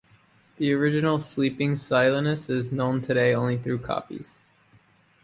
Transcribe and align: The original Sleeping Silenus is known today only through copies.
The 0.57 0.73
original 0.73 1.19
Sleeping 1.19 1.75
Silenus 1.75 2.49
is 2.49 2.71
known 2.71 3.01
today 3.03 3.35
only 3.35 3.59
through 3.59 3.81
copies. 3.83 4.39